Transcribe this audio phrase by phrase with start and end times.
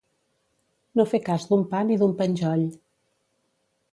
[0.99, 2.65] No fer cas d'un pa ni d'un penjoll.